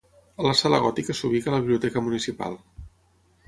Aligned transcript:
A 0.43 0.45
la 0.45 0.53
sala 0.61 0.79
Gòtica 0.85 1.17
s'ubica 1.19 1.55
la 1.57 1.61
Biblioteca 1.67 2.05
municipal. 2.09 2.61